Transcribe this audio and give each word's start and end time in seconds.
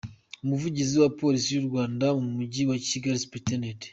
Umuvugizi 0.43 0.95
wa 1.01 1.09
Polisi 1.19 1.49
y’u 1.51 1.67
Rwanda 1.69 2.05
mu 2.23 2.29
Mujyi 2.37 2.61
wa 2.69 2.77
Kigali, 2.87 3.19
Supt. 3.23 3.49